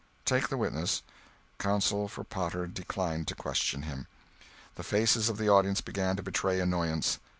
"Take 0.25 0.47
the 0.47 0.57
witness." 0.57 1.03
Counsel 1.59 2.07
for 2.07 2.23
Potter 2.23 2.65
declined 2.65 3.27
to 3.27 3.35
question 3.35 3.83
him. 3.83 4.07
The 4.73 4.81
faces 4.81 5.29
of 5.29 5.37
the 5.37 5.49
audience 5.49 5.81
began 5.81 6.15
to 6.15 6.23
betray 6.23 6.59
annoyance. 6.59 7.19